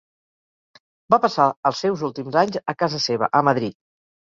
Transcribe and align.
Va 1.15 1.19
passar 1.25 1.45
els 1.71 1.83
seus 1.85 2.03
últims 2.09 2.39
anys 2.45 2.59
a 2.75 2.77
casa 2.83 3.05
seva, 3.09 3.31
a 3.41 3.45
Madrid. 3.53 3.81